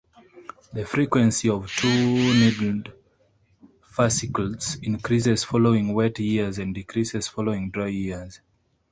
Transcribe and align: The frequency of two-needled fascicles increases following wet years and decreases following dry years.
The 0.73 0.83
frequency 0.83 1.47
of 1.51 1.71
two-needled 1.71 2.91
fascicles 3.83 4.77
increases 4.81 5.43
following 5.43 5.93
wet 5.93 6.17
years 6.17 6.57
and 6.57 6.73
decreases 6.73 7.27
following 7.27 7.69
dry 7.69 7.89
years. 7.89 8.39